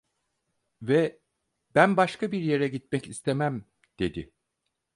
Ve 0.81 1.19
"ben 1.75 1.97
başka 1.97 2.25
yere 2.25 2.67
gitmek 2.67 3.07
istemem" 3.09 3.65
dedi. 3.99 4.31